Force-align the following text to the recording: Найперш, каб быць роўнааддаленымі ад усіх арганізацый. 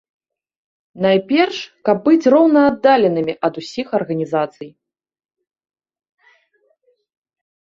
Найперш, 1.05 1.59
каб 1.89 1.97
быць 2.07 2.29
роўнааддаленымі 2.35 3.33
ад 3.49 3.53
усіх 3.63 3.93
арганізацый. 3.99 4.73